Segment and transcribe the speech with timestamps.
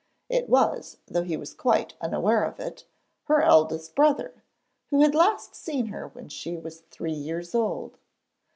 [0.29, 2.85] It was, though he was quite unaware of it,
[3.25, 4.41] her eldest brother,
[4.89, 7.99] who had last seen her when she was three years old.